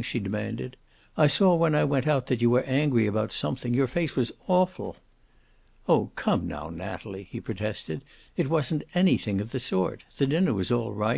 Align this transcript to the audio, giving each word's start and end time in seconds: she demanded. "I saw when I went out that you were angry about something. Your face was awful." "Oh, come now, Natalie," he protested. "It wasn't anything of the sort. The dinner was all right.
she 0.00 0.20
demanded. 0.20 0.76
"I 1.16 1.26
saw 1.26 1.56
when 1.56 1.74
I 1.74 1.82
went 1.82 2.06
out 2.06 2.28
that 2.28 2.40
you 2.40 2.50
were 2.50 2.62
angry 2.62 3.08
about 3.08 3.32
something. 3.32 3.74
Your 3.74 3.88
face 3.88 4.14
was 4.14 4.30
awful." 4.46 4.94
"Oh, 5.88 6.12
come 6.14 6.46
now, 6.46 6.70
Natalie," 6.70 7.24
he 7.28 7.40
protested. 7.40 8.02
"It 8.36 8.48
wasn't 8.48 8.84
anything 8.94 9.40
of 9.40 9.50
the 9.50 9.58
sort. 9.58 10.04
The 10.16 10.28
dinner 10.28 10.54
was 10.54 10.70
all 10.70 10.92
right. 10.92 11.16